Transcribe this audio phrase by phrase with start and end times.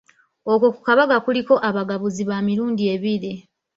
[0.51, 3.33] Okwo ku kabaga kuliko abagabuzi ba mirundi ebiri.